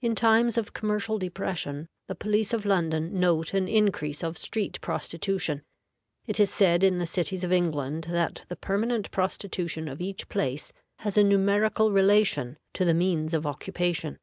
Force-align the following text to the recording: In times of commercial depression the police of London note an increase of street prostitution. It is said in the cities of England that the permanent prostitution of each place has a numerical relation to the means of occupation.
In 0.00 0.16
times 0.16 0.58
of 0.58 0.72
commercial 0.72 1.18
depression 1.20 1.88
the 2.08 2.16
police 2.16 2.52
of 2.52 2.64
London 2.64 3.20
note 3.20 3.54
an 3.54 3.68
increase 3.68 4.24
of 4.24 4.36
street 4.36 4.80
prostitution. 4.80 5.62
It 6.26 6.40
is 6.40 6.50
said 6.52 6.82
in 6.82 6.98
the 6.98 7.06
cities 7.06 7.44
of 7.44 7.52
England 7.52 8.08
that 8.10 8.44
the 8.48 8.56
permanent 8.56 9.12
prostitution 9.12 9.86
of 9.86 10.00
each 10.00 10.28
place 10.28 10.72
has 10.98 11.16
a 11.16 11.22
numerical 11.22 11.92
relation 11.92 12.58
to 12.72 12.84
the 12.84 12.92
means 12.92 13.34
of 13.34 13.46
occupation. 13.46 14.18